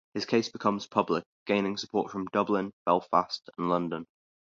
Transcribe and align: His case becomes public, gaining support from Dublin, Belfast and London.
His 0.15 0.25
case 0.25 0.49
becomes 0.49 0.87
public, 0.87 1.25
gaining 1.45 1.77
support 1.77 2.11
from 2.11 2.25
Dublin, 2.33 2.73
Belfast 2.87 3.47
and 3.55 3.69
London. 3.69 4.07